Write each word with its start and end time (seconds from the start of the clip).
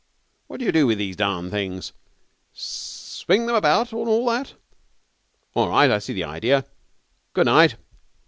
'What 0.47 0.59
do 0.59 0.65
you 0.65 0.71
do 0.71 0.87
with 0.87 0.97
these 0.97 1.15
darned 1.15 1.51
things? 1.51 1.93
Swing 2.53 3.45
them 3.45 3.55
about 3.55 3.91
and 3.91 4.07
all 4.09 4.25
that? 4.31 4.55
All 5.53 5.69
right, 5.69 5.91
I 5.91 5.99
see 5.99 6.13
the 6.13 6.23
idea. 6.23 6.65
Good 7.33 7.45
night.' 7.45 7.75